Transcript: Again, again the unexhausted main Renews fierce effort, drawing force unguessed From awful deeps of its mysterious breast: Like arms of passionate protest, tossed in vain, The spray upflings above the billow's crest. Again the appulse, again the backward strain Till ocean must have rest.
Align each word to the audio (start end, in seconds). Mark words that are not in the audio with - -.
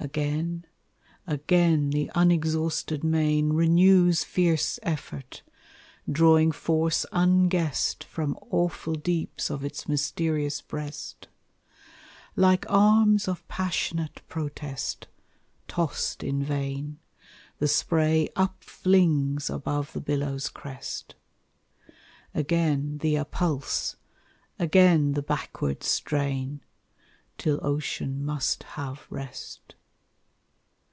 Again, 0.00 0.64
again 1.26 1.90
the 1.90 2.08
unexhausted 2.14 3.02
main 3.02 3.52
Renews 3.52 4.22
fierce 4.22 4.78
effort, 4.84 5.42
drawing 6.10 6.52
force 6.52 7.04
unguessed 7.10 8.04
From 8.04 8.38
awful 8.48 8.94
deeps 8.94 9.50
of 9.50 9.64
its 9.64 9.88
mysterious 9.88 10.60
breast: 10.60 11.26
Like 12.36 12.64
arms 12.70 13.26
of 13.26 13.46
passionate 13.48 14.22
protest, 14.28 15.08
tossed 15.66 16.22
in 16.22 16.44
vain, 16.44 17.00
The 17.58 17.66
spray 17.68 18.28
upflings 18.36 19.50
above 19.50 19.92
the 19.94 20.00
billow's 20.00 20.48
crest. 20.48 21.16
Again 22.32 22.98
the 22.98 23.16
appulse, 23.16 23.96
again 24.60 25.12
the 25.14 25.22
backward 25.22 25.82
strain 25.82 26.60
Till 27.36 27.58
ocean 27.66 28.24
must 28.24 28.62
have 28.74 29.02
rest. 29.10 29.74